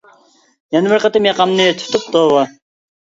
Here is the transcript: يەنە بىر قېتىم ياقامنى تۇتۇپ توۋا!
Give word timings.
يەنە 0.75 0.91
بىر 0.93 1.03
قېتىم 1.05 1.29
ياقامنى 1.31 1.69
تۇتۇپ 1.83 2.09
توۋا! 2.17 2.49